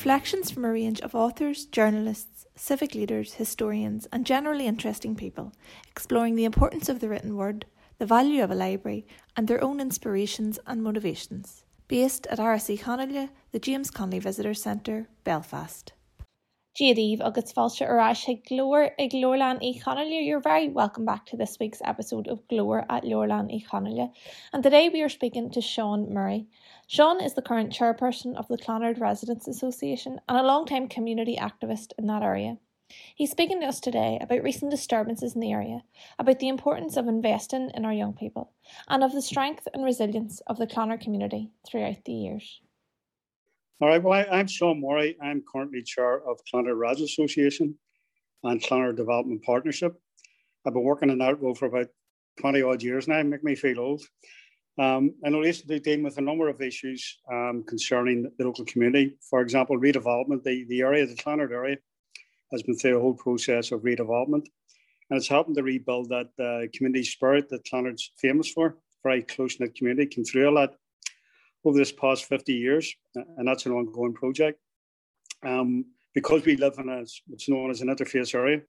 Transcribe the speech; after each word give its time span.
reflections 0.00 0.50
from 0.50 0.64
a 0.64 0.72
range 0.72 0.98
of 1.02 1.14
authors, 1.14 1.66
journalists, 1.66 2.46
civic 2.56 2.94
leaders, 2.94 3.34
historians, 3.34 4.08
and 4.10 4.24
generally 4.24 4.66
interesting 4.66 5.14
people, 5.14 5.52
exploring 5.90 6.36
the 6.36 6.46
importance 6.46 6.88
of 6.88 7.00
the 7.00 7.08
written 7.10 7.36
word, 7.36 7.66
the 7.98 8.06
value 8.06 8.42
of 8.42 8.50
a 8.50 8.54
library, 8.54 9.06
and 9.36 9.46
their 9.46 9.62
own 9.62 9.78
inspirations 9.78 10.58
and 10.66 10.82
motivations. 10.82 11.64
Based 11.86 12.26
at 12.28 12.38
Áras 12.38 12.74
Uí 12.74 12.80
Chonghaile, 12.80 13.28
the 13.52 13.58
James 13.58 13.90
Connolly 13.90 14.20
Visitor 14.20 14.54
Centre, 14.54 15.06
Belfast. 15.22 15.92
Giadíh 16.72 17.20
agus 17.20 17.52
ag 18.28 18.44
glór 18.44 18.92
ag 18.96 19.10
Glórlan 19.10 19.60
í 19.60 19.82
Connelia. 19.82 20.22
You're 20.24 20.38
very 20.38 20.68
welcome 20.68 21.04
back 21.04 21.26
to 21.26 21.36
this 21.36 21.58
week's 21.58 21.82
episode 21.84 22.28
of 22.28 22.46
Glór 22.46 22.86
at 22.88 23.02
í 23.02 23.66
Connelia. 23.66 24.12
And 24.52 24.62
today 24.62 24.88
we 24.88 25.02
are 25.02 25.08
speaking 25.08 25.50
to 25.50 25.60
Sean 25.60 26.14
Murray. 26.14 26.46
Sean 26.86 27.20
is 27.20 27.34
the 27.34 27.42
current 27.42 27.72
chairperson 27.72 28.36
of 28.36 28.46
the 28.46 28.56
Clonard 28.56 29.00
Residents 29.00 29.48
Association 29.48 30.20
and 30.28 30.38
a 30.38 30.44
long-time 30.44 30.86
community 30.86 31.36
activist 31.36 31.90
in 31.98 32.06
that 32.06 32.22
area. 32.22 32.56
He's 33.16 33.32
speaking 33.32 33.60
to 33.62 33.66
us 33.66 33.80
today 33.80 34.18
about 34.20 34.44
recent 34.44 34.70
disturbances 34.70 35.34
in 35.34 35.40
the 35.40 35.50
area, 35.50 35.82
about 36.20 36.38
the 36.38 36.48
importance 36.48 36.96
of 36.96 37.08
investing 37.08 37.72
in 37.74 37.84
our 37.84 37.92
young 37.92 38.14
people, 38.14 38.52
and 38.86 39.02
of 39.02 39.10
the 39.10 39.22
strength 39.22 39.66
and 39.74 39.84
resilience 39.84 40.40
of 40.46 40.58
the 40.58 40.68
Clonard 40.68 41.00
community 41.00 41.50
throughout 41.68 42.04
the 42.04 42.12
years. 42.12 42.60
All 43.82 43.88
right, 43.88 44.02
well, 44.02 44.12
I, 44.12 44.40
am 44.40 44.46
Sean 44.46 44.78
Murray. 44.78 45.16
I'm 45.22 45.42
currently 45.50 45.82
chair 45.82 46.20
of 46.28 46.38
Clonard 46.52 46.78
Residents 46.78 47.12
Association 47.12 47.78
and 48.44 48.62
Clonard 48.62 48.96
Development 48.96 49.42
Partnership. 49.42 49.98
I've 50.66 50.74
been 50.74 50.82
working 50.82 51.08
in 51.08 51.16
that 51.20 51.40
role 51.40 51.54
for 51.54 51.64
about 51.64 51.86
20 52.40 52.60
odd 52.60 52.82
years 52.82 53.08
now, 53.08 53.22
make 53.22 53.42
me 53.42 53.54
feel 53.54 53.80
old. 53.80 54.02
Um, 54.78 55.14
in 55.22 55.32
relation 55.32 55.66
to 55.66 55.80
dealing 55.80 56.02
with 56.02 56.18
a 56.18 56.20
number 56.20 56.50
of 56.50 56.60
issues 56.60 57.20
um, 57.32 57.64
concerning 57.66 58.30
the 58.36 58.44
local 58.44 58.66
community, 58.66 59.16
for 59.30 59.40
example, 59.40 59.80
redevelopment, 59.80 60.42
the, 60.42 60.66
the 60.68 60.82
area, 60.82 61.06
the 61.06 61.14
Clonard 61.14 61.50
area, 61.50 61.78
has 62.52 62.62
been 62.62 62.76
through 62.76 62.98
a 62.98 63.00
whole 63.00 63.14
process 63.14 63.72
of 63.72 63.80
redevelopment. 63.80 64.44
And 65.08 65.16
it's 65.16 65.28
helping 65.28 65.54
to 65.54 65.62
rebuild 65.62 66.10
that 66.10 66.28
uh, 66.38 66.68
community 66.76 67.04
spirit 67.04 67.48
that 67.48 67.64
Clonard's 67.64 68.12
famous 68.18 68.52
for. 68.52 68.76
Very 69.02 69.22
close 69.22 69.58
knit 69.58 69.74
community, 69.74 70.06
came 70.06 70.24
through 70.24 70.50
a 70.50 70.52
lot 70.52 70.74
over 71.64 71.78
this 71.78 71.92
past 71.92 72.24
50 72.24 72.52
years, 72.52 72.94
and 73.14 73.46
that's 73.46 73.66
an 73.66 73.72
ongoing 73.72 74.14
project. 74.14 74.58
Um, 75.42 75.86
because 76.14 76.44
we 76.44 76.56
live 76.56 76.74
in 76.78 76.88
a, 76.88 77.04
what's 77.26 77.48
known 77.48 77.70
as 77.70 77.80
an 77.80 77.88
interface 77.88 78.34
area, 78.34 78.62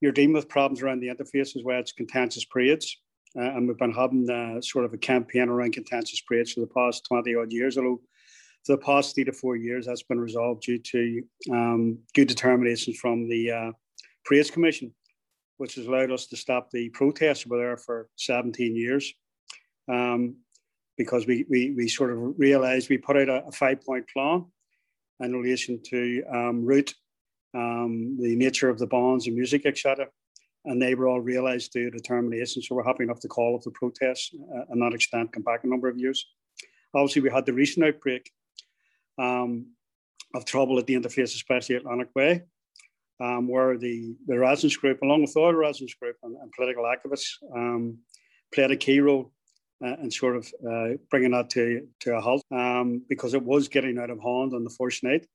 you're 0.00 0.12
dealing 0.12 0.32
with 0.32 0.48
problems 0.48 0.82
around 0.82 1.00
the 1.00 1.08
interfaces 1.08 1.64
where 1.64 1.78
it's 1.78 1.92
contentious 1.92 2.44
parades. 2.44 2.98
Uh, 3.36 3.42
and 3.42 3.68
we've 3.68 3.78
been 3.78 3.92
having 3.92 4.28
uh, 4.30 4.60
sort 4.60 4.84
of 4.84 4.94
a 4.94 4.98
campaign 4.98 5.48
around 5.48 5.72
contentious 5.72 6.20
parades 6.22 6.52
for 6.52 6.60
the 6.60 6.66
past 6.66 7.04
20 7.06 7.34
odd 7.34 7.52
years, 7.52 7.76
although 7.76 8.00
for 8.64 8.72
the 8.76 8.82
past 8.82 9.14
three 9.14 9.24
to 9.24 9.32
four 9.32 9.56
years, 9.56 9.86
that's 9.86 10.02
been 10.02 10.20
resolved 10.20 10.62
due 10.62 10.78
to 10.78 11.22
um, 11.52 11.98
good 12.14 12.28
determinations 12.28 12.98
from 12.98 13.28
the 13.28 13.50
uh, 13.50 13.72
Commission, 14.52 14.94
which 15.56 15.76
has 15.76 15.86
allowed 15.86 16.10
us 16.10 16.26
to 16.26 16.36
stop 16.36 16.70
the 16.70 16.90
protests 16.90 17.46
were 17.46 17.56
there 17.56 17.78
for 17.78 18.08
17 18.16 18.76
years. 18.76 19.14
Um, 19.90 20.36
because 20.98 21.26
we, 21.26 21.46
we, 21.48 21.70
we 21.70 21.88
sort 21.88 22.10
of 22.10 22.18
realized 22.38 22.90
we 22.90 22.98
put 22.98 23.16
out 23.16 23.28
a, 23.28 23.46
a 23.46 23.52
five 23.52 23.82
point 23.82 24.04
plan 24.12 24.44
in 25.20 25.34
relation 25.34 25.80
to 25.84 26.22
um, 26.30 26.64
route, 26.64 26.92
um, 27.54 28.18
the 28.20 28.36
nature 28.36 28.68
of 28.68 28.78
the 28.78 28.86
bonds 28.86 29.26
and 29.26 29.36
music, 29.36 29.64
etc. 29.64 30.08
And 30.64 30.82
they 30.82 30.94
were 30.94 31.08
all 31.08 31.20
realized 31.20 31.72
through 31.72 31.92
determination. 31.92 32.60
So 32.60 32.74
we're 32.74 32.84
happy 32.84 33.04
enough 33.04 33.20
to 33.20 33.28
call 33.28 33.54
off 33.54 33.64
the 33.64 33.70
protests 33.70 34.32
uh, 34.34 34.64
and 34.68 34.82
that 34.82 34.92
extent 34.92 35.32
come 35.32 35.44
back 35.44 35.64
a 35.64 35.68
number 35.68 35.88
of 35.88 35.98
years. 35.98 36.26
Obviously, 36.94 37.22
we 37.22 37.30
had 37.30 37.46
the 37.46 37.52
recent 37.52 37.86
outbreak 37.86 38.30
um, 39.18 39.66
of 40.34 40.44
trouble 40.44 40.78
at 40.78 40.86
the 40.86 40.94
interface, 40.94 41.34
especially 41.34 41.76
at 41.76 41.84
Lanark 41.84 42.10
Way, 42.14 42.42
um, 43.20 43.48
where 43.48 43.78
the, 43.78 44.16
the 44.26 44.38
residents 44.38 44.76
group, 44.76 45.00
along 45.02 45.22
with 45.22 45.36
other 45.36 45.56
residents 45.56 45.94
group 45.94 46.16
and, 46.22 46.36
and 46.36 46.50
political 46.52 46.84
activists, 46.84 47.34
um, 47.54 47.98
played 48.52 48.70
a 48.70 48.76
key 48.76 49.00
role 49.00 49.32
uh, 49.84 49.94
and 50.00 50.12
sort 50.12 50.36
of 50.36 50.52
uh, 50.68 50.96
bringing 51.10 51.30
that 51.32 51.50
to, 51.50 51.86
to 52.00 52.16
a 52.16 52.20
halt 52.20 52.42
um, 52.50 53.02
because 53.08 53.34
it 53.34 53.42
was 53.42 53.68
getting 53.68 53.98
out 53.98 54.10
of 54.10 54.20
hand 54.20 54.54
on 54.54 54.64
the 54.64 54.74
first 54.78 55.04
night. 55.04 55.26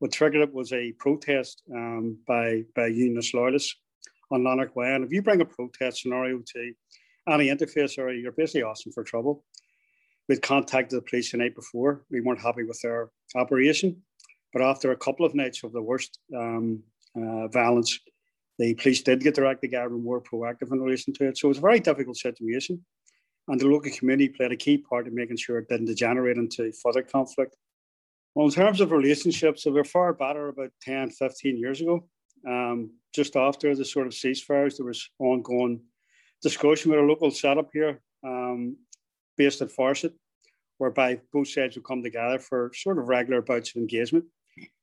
What 0.00 0.12
triggered 0.12 0.42
it 0.42 0.52
was 0.52 0.72
a 0.72 0.92
protest 0.98 1.62
um, 1.72 2.18
by, 2.26 2.64
by 2.74 2.86
unionist 2.88 3.34
loyalists 3.34 3.76
on 4.30 4.44
Lanark 4.44 4.74
Way. 4.74 4.94
And 4.94 5.04
if 5.04 5.12
you 5.12 5.22
bring 5.22 5.40
a 5.40 5.44
protest 5.44 6.02
scenario 6.02 6.40
to 6.54 6.72
any 7.28 7.48
interface 7.48 7.98
area, 7.98 8.20
you're 8.20 8.32
basically 8.32 8.64
asking 8.64 8.92
for 8.92 9.04
trouble. 9.04 9.44
We'd 10.28 10.42
contacted 10.42 10.98
the 10.98 11.02
police 11.02 11.30
the 11.30 11.38
night 11.38 11.54
before. 11.54 12.04
We 12.10 12.20
weren't 12.20 12.40
happy 12.40 12.64
with 12.64 12.80
their 12.82 13.10
operation. 13.34 14.02
But 14.52 14.62
after 14.62 14.92
a 14.92 14.96
couple 14.96 15.26
of 15.26 15.34
nights 15.34 15.64
of 15.64 15.72
the 15.72 15.82
worst 15.82 16.18
um, 16.34 16.82
uh, 17.16 17.48
violence, 17.48 17.98
the 18.58 18.74
police 18.74 19.02
did 19.02 19.20
get 19.20 19.34
directed 19.34 19.62
together 19.62 19.86
and 19.86 20.04
were 20.04 20.20
proactive 20.20 20.72
in 20.72 20.80
relation 20.80 21.12
to 21.14 21.28
it. 21.28 21.38
So 21.38 21.48
it 21.48 21.50
was 21.50 21.58
a 21.58 21.62
very 21.62 21.80
difficult 21.80 22.16
situation. 22.16 22.84
And 23.48 23.60
the 23.60 23.66
local 23.66 23.90
community 23.92 24.28
played 24.28 24.52
a 24.52 24.56
key 24.56 24.78
part 24.78 25.06
in 25.06 25.14
making 25.14 25.36
sure 25.36 25.58
it 25.58 25.68
didn't 25.68 25.86
degenerate 25.86 26.38
into 26.38 26.72
further 26.72 27.02
conflict. 27.02 27.56
Well, 28.34 28.46
in 28.46 28.52
terms 28.52 28.80
of 28.80 28.90
relationships, 28.90 29.64
they 29.64 29.70
were 29.70 29.84
far 29.84 30.12
better 30.12 30.48
about 30.48 30.70
10, 30.82 31.10
15 31.10 31.58
years 31.58 31.80
ago. 31.80 32.08
Um, 32.48 32.90
just 33.14 33.36
after 33.36 33.74
the 33.76 33.84
sort 33.84 34.06
of 34.06 34.12
ceasefires, 34.12 34.76
there 34.76 34.86
was 34.86 35.08
ongoing 35.18 35.80
discussion 36.42 36.90
with 36.90 37.00
a 37.00 37.02
local 37.02 37.30
setup 37.30 37.70
here 37.72 38.00
um, 38.24 38.76
based 39.36 39.62
at 39.62 39.68
Farset, 39.70 40.12
whereby 40.78 41.20
both 41.32 41.48
sides 41.48 41.76
would 41.76 41.84
come 41.84 42.02
together 42.02 42.38
for 42.38 42.72
sort 42.74 42.98
of 42.98 43.08
regular 43.08 43.40
bouts 43.40 43.70
of 43.70 43.76
engagement. 43.76 44.24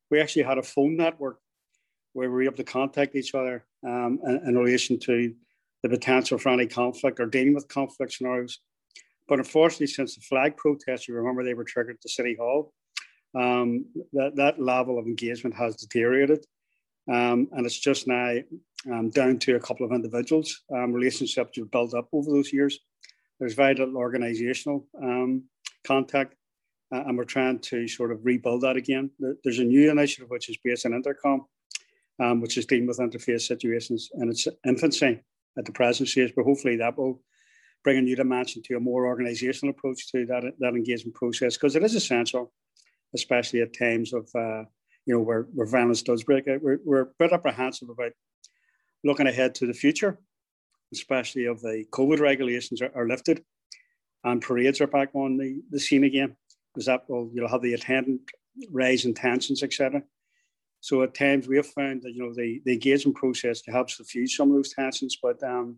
We 0.10 0.20
actually 0.20 0.44
had 0.44 0.58
a 0.58 0.64
phone 0.64 0.96
network 0.96 1.40
where 2.14 2.30
we 2.30 2.36
were 2.36 2.44
able 2.44 2.58
to 2.58 2.64
contact 2.64 3.16
each 3.16 3.34
other 3.36 3.66
um, 3.86 4.20
in, 4.26 4.42
in, 4.48 4.58
relation 4.58 5.00
to 5.00 5.34
the 5.84 5.90
potential 5.90 6.38
for 6.38 6.50
any 6.50 6.68
conflict 6.68 7.20
or 7.20 7.26
dealing 7.26 7.54
with 7.54 7.68
conflict 7.68 8.14
scenarios. 8.14 8.60
But 9.28 9.40
unfortunately, 9.40 9.88
since 9.88 10.16
the 10.16 10.22
flag 10.22 10.58
protests, 10.58 11.08
you 11.08 11.16
remember 11.16 11.44
they 11.44 11.54
were 11.54 11.64
triggered 11.64 11.96
at 11.96 12.02
the 12.02 12.10
City 12.10 12.36
Hall, 12.40 12.74
um, 13.36 13.86
that, 14.14 14.36
that 14.36 14.62
level 14.62 15.00
of 15.00 15.06
engagement 15.06 15.56
has 15.56 15.76
deteriorated. 15.76 16.46
Um, 17.12 17.48
and 17.54 17.66
it's 17.66 17.80
just 17.80 18.08
now 18.08 18.36
um, 18.92 19.10
down 19.10 19.40
to 19.40 19.56
a 19.56 19.60
couple 19.60 19.86
of 19.86 19.92
individuals. 19.92 20.64
Um, 20.74 20.94
relationships 20.94 21.58
have 21.58 21.72
built 21.72 21.94
up 21.94 22.10
over 22.14 22.32
those 22.32 22.54
years. 22.54 22.80
There's 23.40 23.54
very 23.54 23.74
little 23.74 23.98
organizational 23.98 24.86
um, 25.02 25.46
contact, 25.86 26.36
uh, 26.94 27.04
and 27.08 27.18
we're 27.18 27.24
trying 27.24 27.60
to 27.60 27.88
sort 27.88 28.12
of 28.12 28.24
rebuild 28.24 28.62
that 28.62 28.76
again. 28.76 29.10
There's 29.44 29.60
a 29.60 29.64
new 29.64 29.90
initiative 29.90 30.30
which 30.30 30.50
is 30.50 30.58
based 30.64 30.86
in 30.86 30.92
Intercomm, 30.92 31.46
um, 32.20 32.40
which 32.40 32.58
is 32.58 32.68
dealing 32.68 32.88
with 32.88 33.00
interface 33.00 33.42
situations 33.42 34.10
and 34.14 34.30
its 34.30 34.48
infancy 34.66 35.22
at 35.58 35.66
the 35.66 35.72
present 35.72 36.10
stage, 36.10 36.34
but 36.36 36.46
hopefully 36.46 36.78
that 36.78 36.98
will 36.98 37.22
bring 37.84 37.98
a 37.98 38.02
new 38.02 38.16
dimension 38.16 38.62
to 38.64 38.76
a 38.76 38.80
more 38.80 39.08
organizational 39.08 39.72
approach 39.72 40.12
to 40.12 40.26
that, 40.28 40.44
that 40.60 40.76
engagement 40.76 41.16
process 41.16 41.58
because 41.58 41.76
it 41.76 41.84
is 41.84 41.96
essential, 41.96 42.54
especially 43.16 43.62
at 43.62 43.78
times 43.78 44.14
of 44.14 44.30
uh, 44.36 44.64
you 45.06 45.16
know 45.16 45.20
where, 45.20 45.48
where 45.54 45.68
violence 45.68 46.02
does 46.04 46.24
break 46.24 46.48
out. 46.48 46.62
We're, 46.62 46.80
we're 46.86 47.02
a 47.02 47.10
bit 47.18 47.34
apprehensive 47.34 47.90
about 47.90 48.12
looking 49.04 49.28
ahead 49.28 49.56
to 49.56 49.68
the 49.68 49.74
future 49.74 50.20
especially 50.94 51.44
if 51.44 51.62
the 51.62 51.86
COVID 51.92 52.20
regulations 52.20 52.82
are, 52.82 52.92
are 52.96 53.08
lifted 53.08 53.44
and 54.24 54.42
parades 54.42 54.82
are 54.82 54.88
back 54.88 55.10
on 55.14 55.38
the, 55.38 55.62
the 55.70 55.80
scene 55.80 56.04
again, 56.04 56.36
because 56.74 56.86
that 56.86 57.10
will 57.10 57.30
you'll 57.34 57.48
have 57.48 57.62
the 57.62 57.74
attendant 57.74 58.22
rise 58.70 59.06
in 59.06 59.14
tensions, 59.14 59.64
etc. 59.64 60.04
So 60.82 61.04
at 61.04 61.14
times 61.14 61.48
we 61.48 61.58
have 61.58 61.68
found 61.68 62.02
that 62.02 62.14
you 62.14 62.24
know 62.24 62.34
the, 62.34 62.62
the 62.66 62.74
engagement 62.74 63.16
process 63.16 63.62
helps 63.66 63.98
diffuse 63.98 64.36
some 64.36 64.50
of 64.50 64.56
those 64.56 64.74
tensions, 64.74 65.18
but 65.22 65.42
um, 65.44 65.78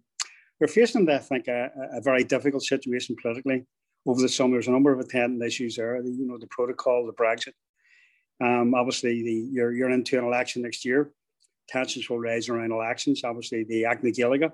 we're 0.60 0.68
facing, 0.68 1.10
I 1.10 1.18
think, 1.18 1.48
a, 1.50 1.70
a, 1.92 2.02
very 2.02 2.24
difficult 2.24 2.64
situation 2.64 3.18
politically 3.22 3.66
over 4.06 4.22
the 4.22 4.30
summer. 4.30 4.54
There's 4.54 4.70
a 4.70 4.72
number 4.72 4.94
of 4.94 5.00
attendant 5.00 5.44
issues 5.44 5.76
there. 5.76 6.02
The, 6.02 6.10
you 6.10 6.26
know, 6.26 6.38
the 6.38 6.48
protocol, 6.48 7.06
the 7.06 7.14
Brexit. 7.14 7.54
Um, 8.42 8.74
obviously, 8.74 9.22
the 9.22 9.50
you're 9.52 9.74
you're 9.74 9.90
into 9.90 10.18
an 10.18 10.24
election 10.24 10.62
next 10.62 10.86
year. 10.86 11.12
Tensions 11.68 12.10
will 12.10 12.20
rise 12.20 12.48
around 12.48 12.72
elections. 12.72 13.24
Obviously, 13.26 13.66
the 13.66 13.86
Act 13.86 14.04
na 14.04 14.50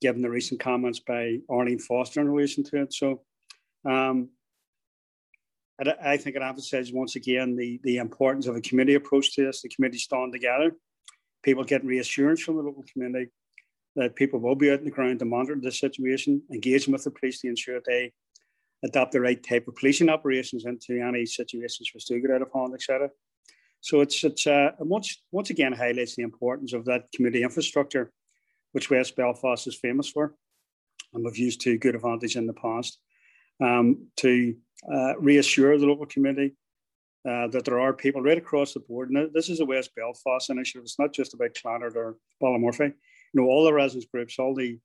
given 0.00 0.22
the 0.22 0.30
recent 0.30 0.60
comments 0.60 1.00
by 1.00 1.38
Arlene 1.50 1.78
Foster 1.78 2.20
in 2.20 2.28
relation 2.28 2.62
to 2.64 2.82
it. 2.82 2.92
So 2.92 3.22
um, 3.84 4.28
I, 5.80 6.16
think 6.16 6.36
it 6.36 6.42
emphasizes 6.42 6.92
once 6.92 7.16
again 7.16 7.56
the, 7.56 7.80
the 7.82 7.96
importance 7.96 8.46
of 8.46 8.54
a 8.54 8.60
community 8.60 8.94
approach 8.94 9.34
to 9.34 9.44
this, 9.44 9.62
the 9.62 9.68
community 9.68 9.98
standing 9.98 10.32
together, 10.32 10.72
people 11.42 11.64
getting 11.64 11.88
reassurance 11.88 12.42
from 12.42 12.56
the 12.56 12.62
local 12.62 12.84
community 12.92 13.30
that 13.96 14.16
people 14.16 14.40
will 14.40 14.54
be 14.54 14.70
out 14.70 14.80
in 14.80 14.84
the 14.84 14.90
ground 14.90 15.18
to 15.20 15.24
monitor 15.24 15.56
the 15.60 15.70
situation, 15.70 16.42
engaging 16.52 16.92
with 16.92 17.04
the 17.04 17.10
police 17.10 17.40
to 17.40 17.48
ensure 17.48 17.80
they 17.86 18.12
adopt 18.84 19.12
the 19.12 19.20
right 19.20 19.42
type 19.42 19.66
of 19.66 19.74
policing 19.76 20.08
operations 20.08 20.64
into 20.64 21.00
any 21.00 21.24
situations 21.24 21.90
which 21.94 22.04
do 22.06 22.20
get 22.20 22.30
out 22.30 22.42
of 22.42 22.50
hand, 22.54 22.74
etc. 22.74 23.08
So 23.80 24.00
it's 24.00 24.24
it's 24.24 24.46
uh, 24.46 24.70
once 24.78 25.22
once 25.30 25.50
again 25.50 25.72
highlights 25.72 26.16
the 26.16 26.22
importance 26.22 26.72
of 26.72 26.84
that 26.86 27.04
community 27.14 27.42
infrastructure 27.42 28.12
which 28.72 28.90
West 28.90 29.14
Belfast 29.14 29.66
is 29.68 29.76
famous 29.76 30.08
for, 30.08 30.34
and 31.12 31.24
we've 31.24 31.38
used 31.38 31.60
to 31.60 31.78
good 31.78 31.94
advantage 31.94 32.34
in 32.34 32.46
the 32.46 32.52
past, 32.54 32.98
um, 33.62 34.06
to 34.16 34.54
uh, 34.92 35.16
reassure 35.18 35.78
the 35.78 35.86
local 35.86 36.06
community 36.06 36.54
uh, 37.28 37.48
that 37.48 37.64
there 37.64 37.80
are 37.80 37.92
people 37.92 38.22
right 38.22 38.38
across 38.38 38.74
the 38.74 38.80
board. 38.80 39.10
And 39.10 39.32
this 39.32 39.48
is 39.48 39.60
a 39.60 39.64
West 39.64 39.90
Belfast 39.96 40.50
initiative. 40.50 40.82
It's 40.82 40.98
not 40.98 41.12
just 41.12 41.34
about 41.34 41.54
Clonard 41.54 41.96
or 41.96 42.16
Ballymurphy. 42.42 42.92
You 43.32 43.40
know, 43.40 43.46
all 43.46 43.64
the 43.64 43.72
residents 43.72 44.06
groups, 44.12 44.38
all 44.38 44.54
the 44.54 44.78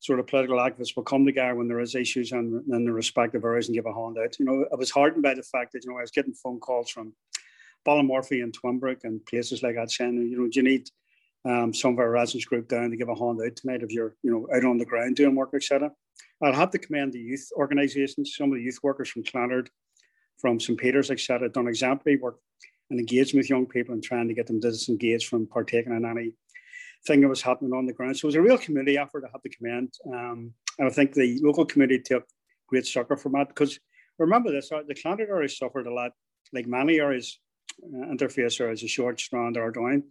sort 0.00 0.20
of 0.20 0.26
political 0.26 0.56
activists 0.56 0.96
will 0.96 1.04
come 1.04 1.24
together 1.24 1.54
when 1.54 1.68
there 1.68 1.80
is 1.80 1.94
issues 1.94 2.32
in, 2.32 2.62
in 2.70 2.84
the 2.84 2.92
respective 2.92 3.44
areas 3.44 3.68
and 3.68 3.76
give 3.76 3.86
a 3.86 3.94
hand 3.94 4.18
out. 4.18 4.38
You 4.38 4.44
know, 4.44 4.66
I 4.72 4.76
was 4.76 4.90
heartened 4.90 5.22
by 5.22 5.34
the 5.34 5.44
fact 5.44 5.72
that, 5.72 5.84
you 5.84 5.90
know, 5.90 5.98
I 5.98 6.02
was 6.02 6.10
getting 6.10 6.34
phone 6.34 6.58
calls 6.58 6.90
from 6.90 7.14
Ballymurphy 7.86 8.42
and 8.42 8.52
Twinbrook 8.52 9.04
and 9.04 9.24
places 9.26 9.62
like 9.62 9.76
that 9.76 9.90
saying, 9.90 10.16
you 10.16 10.38
know, 10.38 10.48
do 10.48 10.58
you 10.58 10.62
need 10.62 10.88
um, 11.44 11.72
some 11.72 11.92
of 11.92 11.98
our 11.98 12.10
residents 12.10 12.44
group 12.44 12.68
down 12.68 12.90
to 12.90 12.96
give 12.96 13.08
a 13.08 13.14
hand 13.14 13.40
out 13.44 13.56
tonight 13.56 13.82
if 13.82 13.90
you're, 13.90 14.14
you 14.22 14.30
know, 14.30 14.48
out 14.54 14.64
on 14.64 14.78
the 14.78 14.84
ground 14.84 15.16
doing 15.16 15.34
work, 15.34 15.50
etc. 15.54 15.90
I'll 16.42 16.52
have 16.52 16.70
to 16.70 16.78
commend 16.78 17.12
the 17.12 17.20
youth 17.20 17.48
organisations, 17.56 18.34
some 18.36 18.50
of 18.50 18.56
the 18.56 18.62
youth 18.62 18.78
workers 18.82 19.08
from 19.08 19.22
Clonard, 19.22 19.68
from 20.38 20.58
St. 20.58 20.78
Peter's, 20.78 21.10
etc., 21.10 21.48
done 21.48 21.68
exemplary 21.68 22.18
work 22.18 22.38
and 22.90 22.98
engaging 22.98 23.38
with 23.38 23.48
young 23.48 23.66
people 23.66 23.94
and 23.94 24.02
trying 24.02 24.28
to 24.28 24.34
get 24.34 24.46
them 24.46 24.60
disengaged 24.60 25.28
from 25.28 25.46
partaking 25.46 25.94
in 25.94 26.04
any 26.04 26.32
thing 27.06 27.20
that 27.20 27.28
was 27.28 27.42
happening 27.42 27.72
on 27.72 27.86
the 27.86 27.92
ground. 27.92 28.16
So 28.16 28.26
it 28.26 28.30
was 28.30 28.34
a 28.34 28.42
real 28.42 28.58
community 28.58 28.98
effort, 28.98 29.24
I 29.24 29.30
have 29.32 29.42
to 29.42 29.48
commend. 29.48 29.92
Um, 30.06 30.52
and 30.78 30.88
I 30.88 30.90
think 30.90 31.12
the 31.12 31.38
local 31.42 31.64
community 31.64 32.02
took 32.02 32.24
great 32.66 32.86
succor 32.86 33.16
from 33.16 33.32
that 33.32 33.48
because 33.48 33.78
remember 34.18 34.50
this, 34.50 34.70
uh, 34.72 34.82
the 34.86 34.94
Clonard 34.94 35.28
area 35.28 35.48
suffered 35.48 35.86
a 35.86 35.94
lot, 35.94 36.12
like 36.52 36.66
many 36.66 36.98
areas, 37.00 37.38
uh, 37.82 38.06
interface 38.06 38.60
areas, 38.60 38.82
a 38.82 38.88
short 38.88 39.20
strand 39.20 39.56
or 39.56 39.70
down 39.70 40.02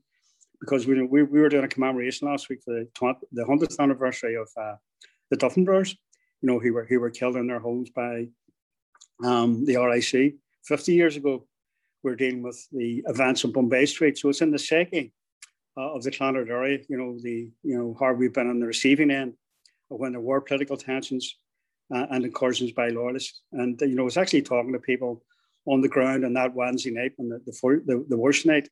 because 0.61 0.85
we, 0.85 1.01
we, 1.01 1.23
we 1.23 1.41
were 1.41 1.49
doing 1.49 1.65
a 1.65 1.67
commemoration 1.67 2.27
last 2.27 2.47
week 2.47 2.59
for 2.63 2.73
the, 2.73 2.87
20, 2.93 3.19
the 3.31 3.43
100th 3.43 3.79
anniversary 3.79 4.35
of 4.35 4.47
uh, 4.55 4.75
the 5.29 5.37
Duffin 5.37 5.65
brothers, 5.65 5.97
you 6.41 6.47
know, 6.47 6.59
who 6.59 6.73
were, 6.73 6.85
who 6.85 6.99
were 6.99 7.09
killed 7.09 7.35
in 7.35 7.47
their 7.47 7.59
homes 7.59 7.89
by 7.89 8.27
um, 9.23 9.65
the 9.65 9.77
RIC 9.77 10.35
50 10.63 10.93
years 10.93 11.15
ago. 11.15 11.47
We're 12.03 12.15
dealing 12.15 12.41
with 12.41 12.67
the 12.71 13.03
events 13.07 13.45
on 13.45 13.51
Bombay 13.51 13.85
Street. 13.85 14.17
So 14.17 14.29
it's 14.29 14.41
in 14.41 14.51
the 14.51 14.57
psyche 14.57 15.13
uh, 15.77 15.93
of 15.93 16.03
the 16.03 16.11
Clonard 16.11 16.49
area, 16.49 16.79
you 16.89 16.97
know, 16.97 17.17
the, 17.21 17.51
you 17.63 17.77
know, 17.77 17.95
how 17.99 18.13
we've 18.13 18.33
been 18.33 18.49
on 18.49 18.59
the 18.59 18.65
receiving 18.65 19.11
end 19.11 19.33
of 19.91 19.99
when 19.99 20.13
there 20.13 20.21
were 20.21 20.41
political 20.41 20.77
tensions 20.77 21.37
uh, 21.93 22.07
and 22.09 22.25
incursions 22.25 22.71
by 22.71 22.89
loyalists. 22.89 23.41
And, 23.51 23.79
you 23.81 23.95
know, 23.95 24.07
it's 24.07 24.17
actually 24.17 24.41
talking 24.41 24.73
to 24.73 24.79
people 24.79 25.23
on 25.67 25.81
the 25.81 25.89
ground 25.89 26.25
on 26.25 26.33
that 26.33 26.55
Wednesday 26.55 26.89
night 26.89 27.11
and 27.19 27.31
the, 27.31 27.39
the, 27.45 27.81
the, 27.85 28.05
the 28.09 28.17
worst 28.17 28.47
night 28.47 28.67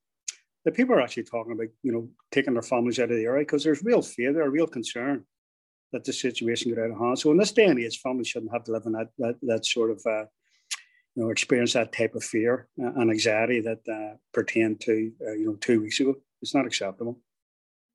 the 0.65 0.71
people 0.71 0.95
are 0.95 1.01
actually 1.01 1.23
talking 1.23 1.53
about, 1.53 1.67
you 1.83 1.91
know, 1.91 2.09
taking 2.31 2.53
their 2.53 2.61
families 2.61 2.99
out 2.99 3.09
of 3.09 3.17
the 3.17 3.23
area 3.23 3.43
because 3.43 3.63
there's 3.63 3.83
real 3.83 4.01
fear, 4.01 4.33
there's 4.33 4.51
real 4.51 4.67
concern 4.67 5.23
that 5.91 6.03
the 6.03 6.13
situation 6.13 6.71
get 6.71 6.79
out 6.79 6.91
of 6.91 6.99
hand. 6.99 7.19
So 7.19 7.31
in 7.31 7.37
this 7.37 7.51
day 7.51 7.65
and 7.65 7.79
age, 7.79 7.99
families 7.99 8.27
shouldn't 8.27 8.51
have 8.51 8.63
to 8.65 8.71
live 8.71 8.83
in 8.85 8.93
that 8.93 9.09
that, 9.17 9.35
that 9.43 9.65
sort 9.65 9.91
of, 9.91 10.01
uh, 10.05 10.25
you 11.15 11.23
know, 11.23 11.29
experience 11.29 11.73
that 11.73 11.91
type 11.91 12.15
of 12.15 12.23
fear 12.23 12.67
and 12.77 13.09
anxiety 13.09 13.61
that 13.61 13.79
uh, 13.91 14.17
pertained 14.33 14.81
to, 14.81 15.11
uh, 15.27 15.33
you 15.33 15.45
know, 15.45 15.55
two 15.55 15.81
weeks 15.81 15.99
ago. 15.99 16.15
It's 16.41 16.55
not 16.55 16.65
acceptable. 16.65 17.19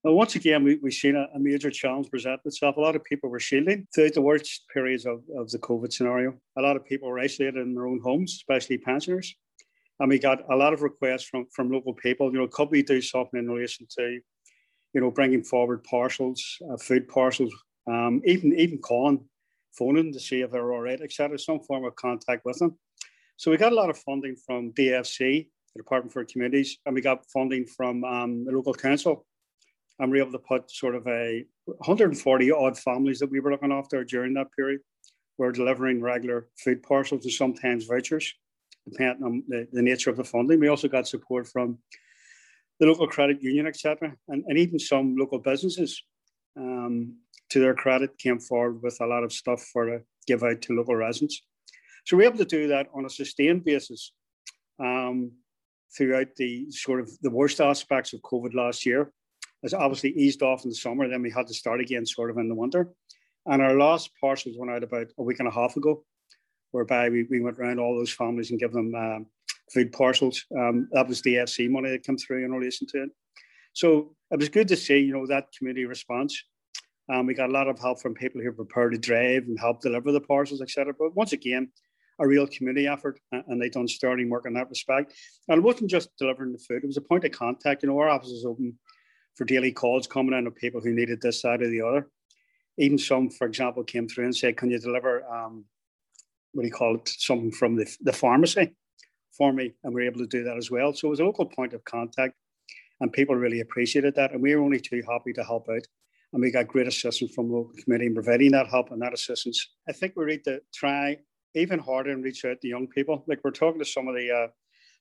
Well, 0.02 0.14
once 0.14 0.35
again, 0.35 0.64
we, 0.64 0.76
we've 0.82 0.93
seen 0.93 1.17
a, 1.17 1.29
a, 1.35 1.38
major 1.38 1.70
challenge 1.70 2.11
present 2.11 2.43
itself. 2.44 2.76
A 2.76 2.81
lot 2.81 2.94
of 2.94 3.02
people 3.05 3.31
were 3.31 3.41
shielding 3.41 3.87
throughout 3.94 4.12
the 4.12 4.20
worst 4.20 4.64
periods 4.70 5.06
of, 5.06 5.23
of 5.35 5.50
the 5.50 5.58
COVID 5.58 5.94
scenario. 5.94 6.35
A 6.58 6.61
lot 6.61 6.76
of 6.76 6.85
people 6.85 7.08
were 7.08 7.19
isolated 7.19 7.56
in 7.56 7.75
their 7.75 7.87
own 7.87 8.00
homes, 8.02 8.32
especially 8.32 8.76
pensioners 8.76 9.35
and 10.00 10.08
we 10.08 10.19
got 10.19 10.41
a 10.50 10.56
lot 10.56 10.73
of 10.73 10.82
requests 10.82 11.25
from 11.25 11.46
from 11.52 11.70
local 11.70 11.94
people. 11.94 12.32
You 12.32 12.38
know, 12.38 12.49
could 12.49 12.70
we 12.70 12.82
do 12.82 13.00
something 13.00 13.38
in 13.38 13.50
relation 13.50 13.87
to, 13.99 14.20
you 14.93 15.00
know, 15.00 15.11
bringing 15.11 15.43
forward 15.43 15.85
parcels, 15.85 16.43
uh, 16.70 16.76
food 16.76 17.08
parcels, 17.08 17.55
um, 17.86 18.22
even 18.25 18.52
even 18.58 18.78
calling, 18.78 19.25
phoning 19.76 20.12
to 20.12 20.20
see 20.20 20.40
if 20.40 20.50
they're 20.50 20.72
all 20.72 20.81
right, 20.81 21.00
etc. 21.00 21.38
Some 21.38 21.60
form 21.60 21.84
of 21.84 21.96
contact 21.96 22.44
with 22.44 22.58
them. 22.58 22.78
So 23.36 23.50
we 23.50 23.56
got 23.56 23.72
a 23.72 23.75
lot 23.75 23.90
of 23.90 23.98
funding 23.98 24.36
from 24.36 24.72
DFC, 24.72 25.48
the 25.75 25.82
Department 25.82 26.12
for 26.12 26.25
Communities, 26.25 26.78
and 26.86 26.94
we 26.94 27.00
got 27.00 27.26
funding 27.31 27.66
from 27.66 28.04
um, 28.04 28.44
the 28.44 28.52
local 28.52 28.75
council. 28.75 29.26
And 29.98 30.10
we 30.10 30.19
were 30.19 30.25
able 30.25 30.38
to 30.38 30.44
put 30.44 30.70
sort 30.70 30.96
of 30.96 31.06
a 31.06 31.44
140 31.66 32.50
odd 32.50 32.76
families 32.76 33.20
that 33.20 33.31
we 33.31 33.38
were 33.38 33.52
looking 33.52 33.72
after 33.72 34.02
during 34.02 34.34
that 34.34 34.48
period. 34.56 34.81
We're 35.38 35.52
delivering 35.52 36.00
regular 36.00 36.48
food 36.56 36.82
parcels 36.82 37.25
and 37.25 37.32
sometimes 37.32 37.86
vouchers 37.86 38.34
depending 38.90 39.25
on 39.25 39.42
the, 39.48 39.66
the 39.72 39.82
nature 39.82 40.10
of 40.10 40.16
the 40.16 40.25
funding. 40.25 40.60
We 40.60 40.69
also 40.69 40.88
got 40.88 41.08
support 41.08 41.48
from 41.48 41.78
the 42.81 42.86
local 42.86 43.06
credit 43.06 43.42
union, 43.42 43.66
etc., 43.66 44.14
and, 44.28 44.44
and 44.46 44.58
even 44.58 44.78
some 44.78 45.16
local 45.16 45.38
businesses. 45.38 46.02
Um, 46.56 47.19
to 47.55 47.61
their 47.61 47.75
credit, 47.75 48.19
came 48.19 48.41
forward 48.41 48.83
with 48.83 48.99
a 49.01 49.06
lot 49.06 49.23
of 49.23 49.33
stuff 49.33 49.62
for 49.73 49.87
to 49.87 50.01
give 50.27 50.43
out 50.43 50.61
to 50.61 50.75
local 50.75 50.97
residents. 50.97 51.41
So 52.05 52.17
we're 52.17 52.25
able 52.25 52.39
to 52.39 52.45
do 52.45 52.67
that 52.69 52.89
on 52.93 53.06
a 53.06 53.11
sustained 53.11 53.65
basis 53.65 54.12
um, 54.81 55.31
throughout 55.97 56.35
the 56.37 56.69
sort 56.73 56.99
of 56.99 57.09
the 57.23 57.31
worst 57.31 57.61
aspects 57.61 58.12
of 58.12 58.23
COVID 58.23 58.55
last 58.55 58.85
year. 58.85 59.12
It's 59.62 59.73
obviously 59.73 60.11
eased 60.11 60.43
off 60.43 60.65
in 60.65 60.71
the 60.71 60.75
summer, 60.75 61.09
then 61.09 61.23
we 61.23 61.31
had 61.31 61.47
to 61.47 61.55
start 61.55 61.81
again 61.81 62.05
sort 62.05 62.31
of 62.31 62.39
in 62.39 62.49
the 62.49 62.56
winter. 62.56 62.91
And 63.47 63.62
our 63.62 63.79
last 63.79 64.11
parcels 64.21 64.56
went 64.59 64.73
out 64.73 64.83
about 64.83 65.06
a 65.17 65.23
week 65.23 65.39
and 65.39 65.49
a 65.49 65.53
half 65.53 65.77
ago 65.77 66.05
whereby 66.73 67.09
we, 67.09 67.23
we 67.31 67.41
went 67.41 67.59
around 67.59 67.79
all 67.79 67.97
those 67.97 68.12
families 68.12 68.51
and 68.51 68.59
give 68.59 68.73
them 68.73 68.93
um, 68.97 69.27
food 69.73 69.93
parcels. 69.93 70.45
Um, 70.59 70.89
that 70.91 71.06
was 71.06 71.23
DFC 71.23 71.71
money 71.71 71.91
that 71.91 72.03
came 72.03 72.19
through 72.19 72.45
in 72.45 72.53
relation 72.53 72.89
to 72.89 73.05
it. 73.05 73.11
So 73.75 74.17
it 74.33 74.41
was 74.41 74.49
good 74.49 74.67
to 74.69 74.77
see, 74.77 74.99
you 74.99 75.12
know, 75.12 75.27
that 75.29 75.53
community 75.56 75.85
response. 75.85 76.43
Um, 77.12 77.27
we 77.27 77.35
got 77.35 77.51
a 77.51 77.53
lot 77.53 77.69
of 77.69 77.79
help 77.79 78.01
from 78.01 78.15
people 78.15 78.41
who 78.41 78.53
prepared 78.53 78.93
to 78.93 78.99
drive 78.99 79.45
and 79.45 79.59
help 79.59 79.81
deliver 79.81 80.12
the 80.12 80.21
parcels, 80.21 80.62
etc. 80.62 80.95
But 80.99 81.15
once 81.15 81.33
again, 81.33 81.71
a 82.19 82.27
real 82.27 82.47
community 82.47 82.87
effort, 82.87 83.21
and 83.33 83.61
they've 83.61 83.73
done 83.73 83.89
sterling 83.89 84.31
work 84.31 84.47
in 84.47 84.55
that 84.55 84.71
respect. 84.71 85.15
And 85.49 85.59
it 85.59 85.65
wasn't 85.65 85.91
just 85.91 86.17
delivering 86.17 86.53
the 86.53 86.59
food; 86.59 86.83
it 86.83 86.87
was 86.87 86.97
a 86.97 87.03
point 87.03 87.25
of 87.25 87.33
contact. 87.33 87.83
You 87.83 87.89
know, 87.89 87.99
our 87.99 88.09
office 88.09 88.31
is 88.31 88.47
open 88.47 88.79
for 89.35 89.45
daily 89.45 89.73
calls 89.73 90.06
coming 90.06 90.39
in 90.39 90.47
of 90.47 90.55
people 90.55 90.81
who 90.81 90.93
needed 90.93 91.21
this 91.21 91.41
side 91.41 91.61
or 91.61 91.69
the 91.69 91.83
other. 91.83 92.09
Even 92.79 92.99
some, 92.99 93.31
for 93.31 93.47
example, 93.47 93.85
came 93.85 94.09
through 94.09 94.25
and 94.25 94.37
said, 94.37 94.56
"Can 94.56 94.71
you 94.71 94.79
deliver 94.79 95.25
um, 95.29 95.65
what 96.55 96.62
do 96.62 96.69
you 96.69 96.73
call 96.73 96.95
it, 96.95 97.09
something 97.09 97.51
from 97.51 97.77
the, 97.77 97.97
the 98.01 98.12
pharmacy 98.12 98.73
for 99.37 99.53
me. 99.53 99.73
And 99.83 99.93
we 99.93 100.03
were 100.03 100.06
able 100.06 100.21
to 100.21 100.27
do 100.27 100.45
that 100.45 100.56
as 100.56 100.71
well. 100.71 100.93
So 100.93 101.09
it 101.09 101.11
was 101.11 101.21
a 101.21 101.25
local 101.25 101.47
point 101.47 101.75
of 101.75 101.85
contact 101.85 102.35
and 103.01 103.12
people 103.12 103.35
really 103.35 103.61
appreciated 103.61 104.15
that. 104.15 104.33
And 104.33 104.41
we 104.41 104.55
were 104.55 104.62
only 104.62 104.81
too 104.81 105.03
happy 105.09 105.33
to 105.35 105.45
help 105.45 105.69
out. 105.69 105.87
And 106.34 106.42
we 106.42 106.50
got 106.50 106.69
great 106.69 106.86
assistance 106.86 107.32
from 107.32 107.48
the 107.48 107.54
local 107.54 107.72
community 107.82 108.08
in 108.08 108.14
providing 108.14 108.50
that 108.53 108.67
help 108.67 108.91
and 108.91 109.00
that 109.00 109.14
assistance. 109.14 109.70
I 109.88 109.93
think 109.93 110.12
we 110.14 110.26
need 110.26 110.44
to 110.44 110.60
try 110.74 111.17
even 111.55 111.79
harder 111.79 112.10
and 112.10 112.22
reach 112.22 112.44
out 112.44 112.60
to 112.60 112.69
young 112.69 112.88
people. 112.88 113.24
Like 113.26 113.41
we're 113.43 113.53
talking 113.53 113.79
to 113.79 113.86
some 113.86 114.08
of 114.08 114.14
the 114.14 114.31
uh, 114.31 114.48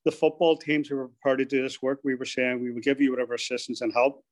the 0.05 0.11
football 0.11 0.55
teams 0.55 0.87
who 0.87 0.95
were 0.95 1.07
prepared 1.09 1.39
to 1.39 1.45
do 1.45 1.61
this 1.61 1.81
work. 1.81 1.99
We 2.03 2.15
were 2.15 2.25
saying 2.25 2.61
we 2.61 2.71
will 2.71 2.81
give 2.81 3.01
you 3.01 3.11
whatever 3.11 3.33
assistance 3.33 3.81
and 3.81 3.91
help 3.91 4.23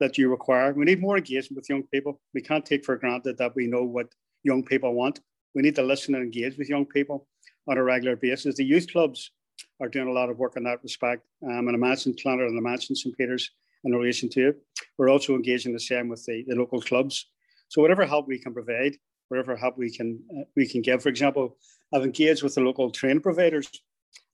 that 0.00 0.18
you 0.18 0.30
require. 0.30 0.72
We 0.72 0.84
need 0.84 1.00
more 1.00 1.18
engagement 1.18 1.56
with 1.56 1.68
young 1.68 1.82
people. 1.92 2.20
We 2.34 2.40
can't 2.40 2.64
take 2.64 2.84
for 2.84 2.96
granted 2.96 3.38
that 3.38 3.54
we 3.54 3.66
know 3.66 3.84
what 3.84 4.08
young 4.42 4.64
people 4.64 4.94
want 4.94 5.20
we 5.54 5.62
need 5.62 5.74
to 5.76 5.82
listen 5.82 6.14
and 6.14 6.22
engage 6.22 6.56
with 6.56 6.68
young 6.68 6.86
people 6.86 7.26
on 7.68 7.78
a 7.78 7.82
regular 7.82 8.16
basis. 8.16 8.56
The 8.56 8.64
youth 8.64 8.90
clubs 8.92 9.32
are 9.80 9.88
doing 9.88 10.08
a 10.08 10.12
lot 10.12 10.30
of 10.30 10.38
work 10.38 10.56
in 10.56 10.64
that 10.64 10.82
respect. 10.82 11.26
Um, 11.42 11.68
and 11.68 11.70
I 11.70 11.76
mentioned 11.76 12.20
and 12.24 12.58
I 12.58 12.60
mentioned 12.60 12.98
St. 12.98 13.16
Peter's 13.16 13.50
in 13.84 13.92
relation 13.92 14.28
to 14.30 14.48
it. 14.48 14.56
We're 14.96 15.10
also 15.10 15.34
engaging 15.34 15.72
the 15.72 15.80
same 15.80 16.08
with 16.08 16.24
the, 16.24 16.44
the 16.46 16.56
local 16.56 16.80
clubs. 16.80 17.26
So 17.68 17.82
whatever 17.82 18.06
help 18.06 18.26
we 18.28 18.38
can 18.38 18.54
provide, 18.54 18.96
whatever 19.28 19.56
help 19.56 19.78
we 19.78 19.90
can 19.90 20.20
uh, 20.36 20.44
we 20.56 20.66
can 20.66 20.82
give. 20.82 21.02
For 21.02 21.08
example, 21.08 21.56
I've 21.94 22.02
engaged 22.02 22.42
with 22.42 22.54
the 22.54 22.60
local 22.60 22.90
training 22.90 23.22
providers. 23.22 23.68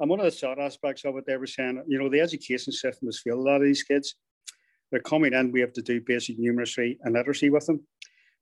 And 0.01 0.09
one 0.09 0.21
of 0.21 0.25
the 0.25 0.31
sad 0.31 0.59
aspects 0.59 1.05
of 1.05 1.17
it, 1.17 1.25
they 1.27 1.37
were 1.37 1.47
saying, 1.47 1.83
you 1.87 1.99
know, 1.99 2.09
the 2.09 2.21
education 2.21 2.73
system 2.73 3.07
has 3.09 3.21
failed 3.21 3.41
a 3.41 3.43
lot 3.43 3.57
of 3.57 3.63
these 3.63 3.83
kids. 3.83 4.15
They're 4.91 5.01
coming 5.01 5.33
in, 5.33 5.53
we 5.53 5.61
have 5.61 5.73
to 5.75 5.83
do 5.83 6.01
basic 6.01 6.39
numeracy 6.39 6.99
and 7.03 7.15
literacy 7.15 7.51
with 7.51 7.67
them. 7.67 7.85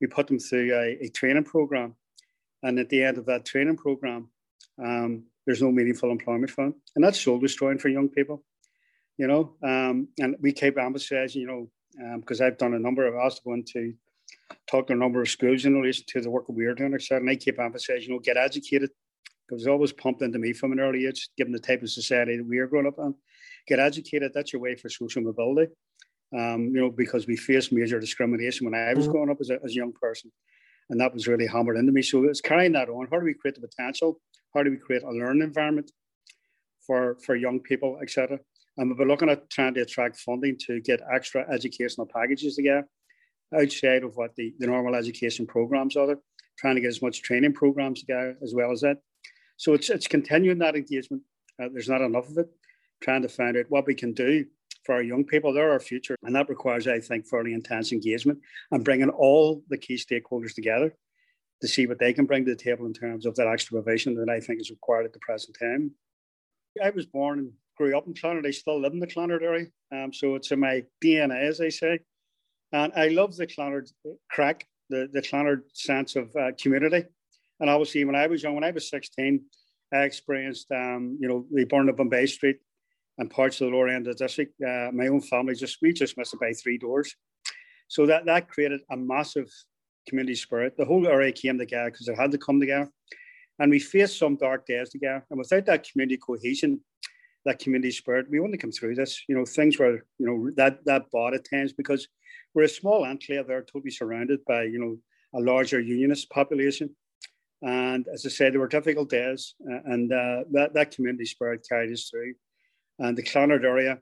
We 0.01 0.07
put 0.07 0.27
them 0.27 0.39
through 0.39 0.75
a, 0.75 0.99
a 1.05 1.09
training 1.09 1.45
program 1.45 1.95
and 2.63 2.79
at 2.79 2.89
the 2.89 3.03
end 3.03 3.19
of 3.19 3.27
that 3.27 3.45
training 3.45 3.77
program, 3.77 4.29
um, 4.83 5.25
there's 5.47 5.63
no 5.63 5.73
meaningful 5.73 6.11
employment 6.11 6.51
for 6.51 6.65
them. 6.65 6.75
And 6.95 7.05
that's 7.05 7.21
soul 7.21 7.39
destroying 7.39 7.79
for 7.79 7.89
young 7.89 8.09
people, 8.09 8.45
you 9.23 9.29
know. 9.29 9.55
Um, 9.63 10.09
and 10.19 10.35
we 10.41 10.53
keep 10.53 10.77
emphasizing, 10.77 11.43
you 11.43 11.47
know, 11.47 12.17
because 12.17 12.41
um, 12.41 12.47
I've 12.49 12.59
done 12.59 12.75
a 12.75 12.79
number 12.79 13.07
of, 13.07 13.15
I 13.15 13.23
was 13.25 13.39
going 13.39 13.65
to 13.73 13.95
talk 14.69 14.89
to 14.89 14.95
a 14.95 14.97
number 14.97 15.23
of 15.23 15.29
schools 15.29 15.65
in 15.65 15.81
relation 15.81 16.05
to 16.09 16.21
the 16.21 16.29
work 16.29 16.49
that 16.49 16.55
we're 16.55 16.75
doing, 16.75 16.93
etc. 16.93 17.21
And 17.21 17.31
I 17.31 17.37
keep 17.37 17.61
emphasizing, 17.61 18.09
you 18.09 18.15
know, 18.15 18.19
get 18.19 18.37
educated. 18.37 18.91
Because 19.47 19.63
it's 19.63 19.69
always 19.69 19.93
pumped 19.93 20.23
into 20.23 20.41
me 20.41 20.53
from 20.53 20.73
an 20.73 20.81
early 20.81 21.07
age, 21.07 21.29
given 21.37 21.53
the 21.53 21.61
type 21.61 21.83
of 21.83 21.91
society 21.91 22.37
that 22.37 22.47
we 22.47 22.59
are 22.59 22.67
growing 22.67 22.89
up 22.89 22.99
in. 22.99 23.15
Get 23.69 23.79
educated, 23.79 24.33
that's 24.35 24.53
your 24.53 24.61
way 24.61 24.75
for 24.75 24.89
social 24.89 25.23
mobility. 25.23 25.71
Um, 26.37 26.73
you 26.75 26.81
know, 26.81 26.91
because 26.91 27.29
we 27.29 27.37
faced 27.37 27.71
major 27.71 28.01
discrimination 28.01 28.65
when 28.65 28.75
I 28.75 28.93
was 28.93 29.05
mm-hmm. 29.05 29.13
growing 29.13 29.31
up 29.31 29.37
as 29.41 29.51
a, 29.51 29.59
as 29.65 29.71
a 29.71 29.75
young 29.75 29.93
person. 29.93 30.33
And 30.91 31.01
that 31.01 31.15
was 31.15 31.29
really 31.29 31.47
hammered 31.47 31.77
into 31.77 31.93
me. 31.93 32.03
So 32.03 32.25
it's 32.25 32.41
carrying 32.41 32.73
that 32.73 32.89
on. 32.89 33.07
How 33.11 33.21
do 33.21 33.25
we 33.25 33.35
create 33.35 33.55
the 33.55 33.69
potential? 33.69 34.21
How 34.53 34.65
do 34.65 34.71
we 34.71 34.79
create 34.79 35.05
a 35.05 35.11
learning 35.13 35.43
environment 35.43 35.93
for, 36.85 37.19
for 37.25 37.37
young 37.37 37.61
people, 37.61 37.99
etc.? 38.03 38.41
We've 38.77 38.97
been 38.97 39.09
looking 39.09 39.31
at 39.31 39.51
trying 39.51 39.75
to 39.75 39.83
attract 39.83 40.17
funding 40.17 40.57
to 40.67 40.81
get 40.81 41.01
extra 41.13 41.47
educational 41.53 42.07
packages 42.07 42.57
together 42.57 42.89
outside 43.55 44.03
of 44.03 44.17
what 44.17 44.35
the, 44.37 44.55
the 44.59 44.67
normal 44.67 44.95
education 44.95 45.47
programs 45.47 45.97
are, 45.97 46.17
trying 46.59 46.77
to 46.77 46.81
get 46.81 46.89
as 46.89 47.03
much 47.03 47.23
training 47.23 47.53
programs 47.53 48.01
together 48.01 48.37
as 48.43 48.55
well 48.55 48.73
as 48.73 48.81
that. 48.81 48.99
So 49.57 49.75
it's, 49.75 49.91
it's 49.91 50.09
continuing 50.09 50.59
that 50.59 50.77
engagement 50.77 51.23
Uh, 51.61 51.69
there's 51.73 51.89
not 51.89 52.01
enough 52.01 52.29
of 52.29 52.39
it. 52.39 52.49
Trying 53.03 53.23
to 53.23 53.29
find 53.29 53.57
out 53.57 53.67
what 53.69 53.87
we 53.87 53.95
can 53.95 54.13
do 54.15 54.47
for 54.85 54.95
our 54.95 55.03
young 55.03 55.25
people. 55.25 55.53
They're 55.53 55.73
our 55.73 55.81
future. 55.81 56.17
And 56.23 56.35
that 56.35 56.49
requires, 56.49 56.87
I 56.87 57.01
think, 57.01 57.27
fairly 57.27 57.53
intense 57.53 57.93
engagement 57.93 58.39
and 58.71 58.85
bringing 58.85 59.11
all 59.11 59.63
the 59.69 59.79
key 59.79 59.97
stakeholders 59.97 60.55
together 60.55 60.95
to 61.61 61.69
see 61.69 61.87
what 61.87 61.99
they 61.99 62.13
can 62.13 62.27
bring 62.27 62.45
to 62.45 62.53
the 62.53 62.57
table 62.57 62.87
in 62.87 62.93
terms 62.93 63.27
of 63.27 63.35
that 63.37 63.49
extra 63.49 63.73
provision 63.81 64.15
that 64.15 64.29
I 64.29 64.41
think 64.41 64.61
is 64.61 64.71
required 64.71 65.05
at 65.05 65.13
the 65.13 65.19
present 65.19 65.57
time. 65.59 65.93
I 66.83 66.91
was 66.91 67.07
born 67.07 67.39
and 67.39 67.53
grew 67.83 67.99
up 67.99 68.07
in 68.07 68.15
Clonard. 68.15 68.47
I 68.47 68.53
still 68.53 68.81
live 68.81 68.93
in 68.93 69.01
the 69.01 69.07
Clonard 69.07 69.43
area. 69.43 69.67
Um, 69.93 70.13
so 70.13 70.37
it's 70.37 70.53
in 70.53 70.61
my 70.61 70.85
DNA, 71.03 71.49
as 71.49 71.59
they 71.59 71.71
say. 71.71 71.99
And 72.73 72.93
I 72.95 73.09
love 73.09 73.37
the 73.37 73.47
Clonard 73.47 73.91
crack, 74.31 74.67
the, 74.89 75.09
the 75.13 75.21
Clonard 75.21 75.63
sense 75.75 76.15
of 76.17 76.35
uh, 76.37 76.53
community. 76.61 77.05
And 77.61 77.69
obviously, 77.69 78.05
when 78.05 78.15
I 78.15 78.27
was 78.29 78.43
young, 78.43 78.55
when 78.55 78.65
I 78.65 78.71
was 78.71 78.89
16, 78.89 79.45
I 79.93 80.03
experienced, 80.03 80.71
um, 80.71 81.19
you 81.21 81.29
know, 81.29 81.45
they 81.53 81.65
burned 81.65 81.91
up 81.91 81.97
Bombay 81.97 82.27
Street 82.27 82.59
and 83.19 83.29
parts 83.29 83.61
of 83.61 83.71
the 83.71 83.77
lower 83.77 83.89
end 83.89 84.07
of 84.07 84.17
the 84.17 84.25
district. 84.25 84.55
Uh, 84.63 84.91
my 84.93 85.09
own 85.09 85.21
family 85.21 85.55
just, 85.55 85.79
we 85.83 85.93
just 85.93 86.17
missed 86.17 86.35
it 86.35 86.41
by 86.41 86.53
three 86.53 86.79
doors. 86.79 87.15
So 87.89 88.07
that, 88.07 88.25
that 88.27 88.49
created 88.49 88.81
a 88.91 88.97
massive 88.97 89.51
community 90.09 90.37
spirit. 90.37 90.77
The 90.79 90.85
whole 90.85 91.07
area 91.07 91.33
came 91.33 91.59
together 91.59 91.91
because 91.91 92.09
it 92.09 92.17
had 92.17 92.31
to 92.31 92.39
come 92.39 92.61
together. 92.61 92.91
And 93.59 93.71
we 93.71 93.81
faced 93.81 94.19
some 94.19 94.37
dark 94.37 94.67
days 94.67 94.91
together. 94.91 95.27
And 95.31 95.39
without 95.39 95.67
that 95.67 95.87
community 95.87 96.17
cohesion, 96.17 96.81
that 97.45 97.59
community 97.59 97.91
spirit, 97.91 98.27
we 98.31 98.41
wouldn't 98.41 98.61
come 98.61 98.73
through 98.73 98.95
this. 98.95 99.23
You 99.29 99.37
know, 99.37 99.45
things 99.45 99.79
were, 99.79 100.05
you 100.19 100.27
know, 100.27 100.51
that 100.57 100.85
that 100.85 101.11
bought 101.11 101.35
at 101.35 101.49
times 101.49 101.73
because 101.73 102.09
we're 102.55 102.65
a 102.65 102.69
small 102.69 103.05
enclave 103.05 103.47
there, 103.47 103.63
totally 103.63 103.91
surrounded 103.91 104.45
by, 104.45 104.65
you 104.65 104.79
know, 104.79 104.99
a 105.35 105.43
larger 105.43 105.81
unionist 105.81 106.31
population. 106.31 106.95
And 107.63 108.07
as 108.13 108.27
I 108.27 108.29
said, 108.29 108.53
there 108.53 108.61
were 108.61 108.69
difficult 108.69 109.09
days, 109.09 109.55
uh, 109.71 109.81
and 109.85 110.13
uh, 110.13 110.45
that, 110.51 110.75
that 110.75 110.91
community 110.91 111.25
spirit 111.25 111.65
carried 111.69 111.93
us 111.93 112.09
through. 112.11 112.35
And 112.99 113.17
the 113.17 113.23
Clonard 113.23 113.65
area 113.65 114.01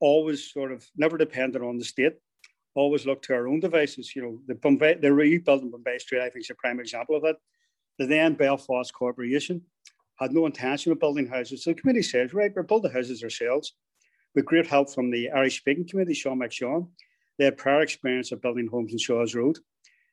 always 0.00 0.52
sort 0.52 0.72
of 0.72 0.86
never 0.96 1.16
depended 1.16 1.62
on 1.62 1.78
the 1.78 1.84
state, 1.84 2.14
always 2.74 3.06
looked 3.06 3.26
to 3.26 3.34
our 3.34 3.46
own 3.46 3.60
devices. 3.60 4.14
You 4.14 4.22
know, 4.22 4.40
the 4.46 4.56
Bombay, 4.56 4.94
the 4.94 5.12
rebuilding 5.12 5.70
Bombay 5.70 5.98
Street, 5.98 6.20
I 6.20 6.30
think, 6.30 6.44
is 6.44 6.50
a 6.50 6.54
prime 6.54 6.80
example 6.80 7.16
of 7.16 7.22
that. 7.22 7.36
The 7.98 8.06
then 8.06 8.34
Belfast 8.34 8.92
Corporation 8.92 9.62
had 10.20 10.32
no 10.32 10.46
intention 10.46 10.92
of 10.92 11.00
building 11.00 11.26
houses. 11.26 11.64
So 11.64 11.70
the 11.70 11.80
committee 11.80 12.02
says, 12.02 12.34
right, 12.34 12.52
we're 12.54 12.62
building 12.62 12.92
houses 12.92 13.22
ourselves. 13.22 13.74
With 14.34 14.44
great 14.44 14.66
help 14.66 14.92
from 14.92 15.10
the 15.10 15.30
Irish 15.30 15.58
speaking 15.58 15.88
committee, 15.88 16.12
Seán 16.12 16.38
Mac 16.38 16.50
Seáin. 16.50 16.88
They 17.38 17.46
had 17.46 17.56
prior 17.56 17.80
experience 17.80 18.30
of 18.30 18.42
building 18.42 18.68
homes 18.70 18.92
in 18.92 18.98
Shaw's 18.98 19.34
Road. 19.34 19.58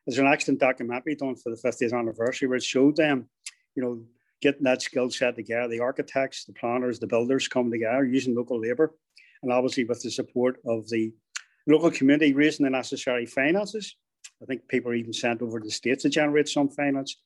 There's 0.06 0.18
an 0.18 0.28
excellent 0.28 0.62
documentary 0.62 1.16
done 1.16 1.36
for 1.36 1.54
the 1.54 1.62
50th 1.62 1.94
anniversary 1.94 2.48
where 2.48 2.58
it 2.58 2.64
showed 2.64 2.96
them, 2.96 3.30
you 3.76 3.84
know, 3.84 4.02
getting 4.42 4.64
that 4.64 4.82
skill 4.82 5.10
set 5.10 5.36
together, 5.36 5.68
the 5.68 5.82
architects, 5.82 6.46
the 6.46 6.54
planners, 6.54 7.00
the 7.00 7.08
builders 7.08 7.48
coming 7.48 7.72
together 7.72 8.06
using 8.06 8.34
local 8.34 8.60
labour, 8.60 8.96
and 9.44 9.52
obviously 9.52 9.84
with 9.84 10.02
the 10.02 10.10
support 10.10 10.60
of 10.66 10.88
the 10.90 11.12
local 11.68 11.92
community 11.92 12.34
raising 12.34 12.64
the 12.64 12.70
necessary 12.70 13.26
finances. 13.26 13.98
I 14.42 14.46
think 14.46 14.68
people 14.68 14.94
even 14.94 15.12
sent 15.12 15.42
over 15.42 15.60
to 15.60 15.66
the 15.66 15.72
States 15.72 16.04
to 16.04 16.10
generate 16.10 16.48
some 16.48 16.70
finance. 16.70 17.18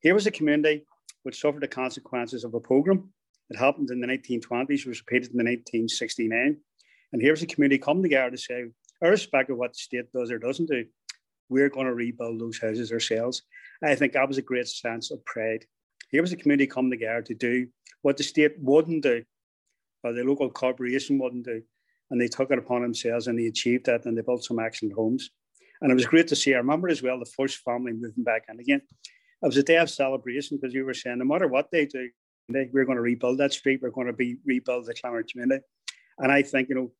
Here 0.00 0.14
was 0.14 0.26
a 0.26 0.30
community 0.30 0.86
which 1.22 1.40
suffered 1.40 1.62
the 1.62 1.68
consequences 1.68 2.44
of 2.44 2.54
a 2.54 2.60
pogrom. 2.60 3.12
It 3.50 3.58
happened 3.58 3.90
in 3.90 4.00
the 4.00 4.06
1920s, 4.06 4.86
was 4.86 5.00
repeated 5.00 5.30
in 5.30 5.36
the 5.36 5.44
1969. 5.44 6.56
And 7.12 7.22
here's 7.22 7.42
a 7.42 7.46
community 7.46 7.78
coming 7.78 8.02
together 8.02 8.30
to 8.30 8.38
say, 8.38 8.64
irrespective 9.02 9.54
of 9.54 9.58
what 9.58 9.72
the 9.72 9.78
state 9.78 10.12
does 10.12 10.30
or 10.30 10.38
doesn't 10.38 10.70
do, 10.70 10.84
we're 11.48 11.68
going 11.68 11.86
to 11.86 11.94
rebuild 11.94 12.40
those 12.40 12.58
houses 12.58 12.92
ourselves. 12.92 13.42
I 13.84 13.94
think 13.94 14.12
that 14.12 14.28
was 14.28 14.38
a 14.38 14.42
great 14.42 14.68
sense 14.68 15.10
of 15.10 15.24
pride. 15.24 15.66
Here 16.10 16.22
was 16.22 16.32
a 16.32 16.36
community 16.36 16.66
coming 16.66 16.90
together 16.90 17.22
to 17.22 17.34
do 17.34 17.66
what 18.02 18.16
the 18.16 18.22
state 18.22 18.52
wouldn't 18.58 19.02
do, 19.02 19.22
or 20.02 20.12
the 20.12 20.24
local 20.24 20.50
corporation 20.50 21.18
wouldn't 21.18 21.44
do. 21.44 21.62
And 22.10 22.20
they 22.20 22.28
took 22.28 22.50
it 22.50 22.58
upon 22.58 22.82
themselves 22.82 23.26
and 23.26 23.38
they 23.38 23.46
achieved 23.46 23.86
that 23.86 24.04
and 24.04 24.16
they 24.16 24.22
built 24.22 24.44
some 24.44 24.58
excellent 24.58 24.94
homes. 24.94 25.30
And 25.80 25.90
it 25.90 25.94
was 25.94 26.06
great 26.06 26.28
to 26.28 26.36
see. 26.36 26.54
I 26.54 26.58
remember 26.58 26.88
as 26.88 27.02
well 27.02 27.18
the 27.18 27.30
first 27.36 27.58
family 27.58 27.92
moving 27.92 28.24
back 28.24 28.44
in 28.48 28.60
again 28.60 28.82
it 29.42 29.46
was 29.46 29.56
a 29.56 29.62
day 29.62 29.76
of 29.76 29.90
celebration 29.90 30.56
because 30.56 30.74
you 30.74 30.84
were 30.84 30.94
saying 30.94 31.18
no 31.18 31.24
matter 31.24 31.48
what 31.48 31.70
they 31.70 31.86
do, 31.86 32.08
we're 32.48 32.84
going 32.84 32.96
to 32.96 33.02
rebuild 33.02 33.38
that 33.38 33.52
street. 33.52 33.80
We're 33.82 33.90
going 33.90 34.06
to 34.06 34.12
be 34.12 34.36
rebuild 34.44 34.86
the 34.86 34.94
Clonard 34.94 35.30
community. 35.30 35.64
And 36.18 36.30
I 36.30 36.42
think, 36.42 36.68
you 36.68 36.74
know, 36.74 36.92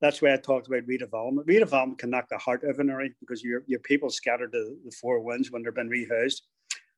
that's 0.00 0.22
why 0.22 0.32
I 0.32 0.36
talked 0.36 0.66
about 0.66 0.86
redevelopment. 0.86 1.46
Redevelopment 1.46 1.98
can 1.98 2.10
knock 2.10 2.28
the 2.30 2.38
heart 2.38 2.64
of 2.64 2.78
an 2.78 2.88
area 2.88 3.10
because 3.20 3.42
your, 3.42 3.62
your 3.66 3.80
people 3.80 4.08
scattered 4.08 4.52
to 4.52 4.76
the 4.84 4.92
four 4.92 5.20
winds 5.20 5.50
when 5.50 5.62
they've 5.62 5.74
been 5.74 5.90
rehoused. 5.90 6.40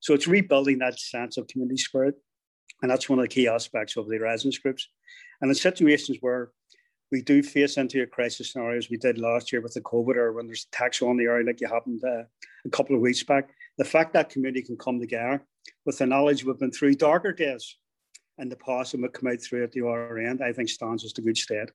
So 0.00 0.14
it's 0.14 0.28
rebuilding 0.28 0.78
that 0.78 0.98
sense 0.98 1.36
of 1.36 1.48
community 1.48 1.78
spirit. 1.78 2.14
And 2.82 2.90
that's 2.90 3.08
one 3.08 3.18
of 3.18 3.24
the 3.24 3.28
key 3.28 3.48
aspects 3.48 3.96
of 3.96 4.08
the 4.08 4.18
residence 4.18 4.58
groups. 4.58 4.88
And 5.40 5.50
in 5.50 5.54
situations 5.54 6.18
where 6.20 6.50
we 7.10 7.22
do 7.22 7.42
face 7.42 7.76
into 7.76 8.02
a 8.02 8.06
crisis 8.06 8.52
scenario, 8.52 8.78
as 8.78 8.88
we 8.88 8.96
did 8.96 9.18
last 9.18 9.52
year 9.52 9.60
with 9.60 9.74
the 9.74 9.80
COVID, 9.80 10.16
or 10.16 10.32
when 10.32 10.46
there's 10.46 10.66
tax 10.72 11.02
on 11.02 11.16
the 11.16 11.24
area 11.24 11.46
like 11.46 11.60
you 11.60 11.68
happened 11.68 12.02
uh, 12.04 12.22
a 12.64 12.70
couple 12.70 12.96
of 12.96 13.02
weeks 13.02 13.22
back, 13.22 13.50
the 13.78 13.84
fact 13.84 14.12
that 14.12 14.28
community 14.30 14.62
can 14.62 14.76
come 14.76 15.00
together 15.00 15.44
with 15.86 15.98
the 15.98 16.06
knowledge 16.06 16.44
we've 16.44 16.58
been 16.58 16.70
through 16.70 16.94
darker 16.94 17.32
days 17.32 17.76
in 18.38 18.48
the 18.48 18.56
past 18.56 18.94
and 18.94 19.02
we've 19.02 19.12
come 19.12 19.30
out 19.30 19.40
through 19.42 19.64
at 19.64 19.72
the 19.72 19.86
other 19.86 20.18
end, 20.18 20.42
I 20.42 20.52
think 20.52 20.68
stands 20.68 21.04
us 21.04 21.12
to 21.12 21.22
good 21.22 21.36
stead. 21.36 21.70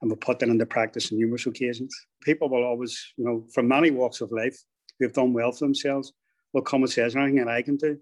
And 0.00 0.10
we'll 0.10 0.16
put 0.16 0.38
that 0.38 0.48
into 0.48 0.66
practice 0.66 1.12
on 1.12 1.18
numerous 1.18 1.46
occasions. 1.46 1.94
People 2.22 2.48
will 2.48 2.64
always, 2.64 3.12
you 3.16 3.24
know, 3.24 3.44
from 3.52 3.68
many 3.68 3.90
walks 3.90 4.20
of 4.20 4.32
life 4.32 4.56
who 4.98 5.04
have 5.04 5.12
done 5.12 5.32
well 5.32 5.52
for 5.52 5.66
themselves, 5.66 6.12
will 6.52 6.62
come 6.62 6.82
and 6.82 6.90
say, 6.90 7.02
is 7.02 7.12
there 7.12 7.22
anything 7.22 7.44
that 7.44 7.48
I 7.48 7.62
can 7.62 7.76
do 7.76 7.98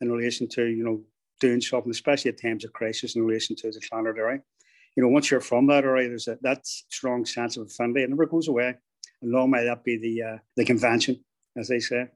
in 0.00 0.12
relation 0.12 0.48
to, 0.48 0.64
you 0.64 0.84
know, 0.84 1.02
doing 1.40 1.60
something, 1.60 1.90
especially 1.90 2.30
at 2.30 2.40
times 2.40 2.64
of 2.64 2.72
crisis 2.72 3.16
in 3.16 3.22
relation 3.22 3.56
to 3.56 3.70
the 3.70 3.80
Clonard 3.80 4.18
area. 4.18 4.40
You 4.96 5.02
know, 5.02 5.08
once 5.08 5.30
you're 5.30 5.40
from 5.40 5.66
that 5.66 5.84
area, 5.84 6.08
there's 6.08 6.28
a, 6.28 6.38
that 6.42 6.66
strong 6.66 7.24
sense 7.24 7.56
of 7.56 7.66
affinity. 7.66 8.02
It 8.02 8.10
never 8.10 8.26
goes 8.26 8.48
away. 8.48 8.74
And 9.22 9.32
long 9.32 9.50
may 9.50 9.64
that 9.64 9.82
be 9.84 9.96
the 9.98 10.22
uh, 10.22 10.38
the 10.56 10.64
convention, 10.64 11.24
as 11.56 11.68
they 11.68 11.80
say. 11.80 12.08